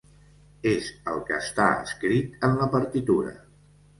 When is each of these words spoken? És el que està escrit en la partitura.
És 0.69 0.85
el 1.11 1.19
que 1.27 1.35
està 1.41 1.67
escrit 1.83 2.39
en 2.49 2.57
la 2.63 2.71
partitura. 2.79 3.37